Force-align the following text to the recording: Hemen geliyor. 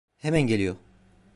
Hemen 0.17 0.41
geliyor. 0.47 0.75